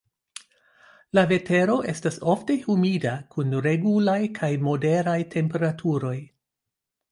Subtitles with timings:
[1.17, 6.19] La vetero estas ofte humida, kun regulaj kaj moderaj temperaturoj.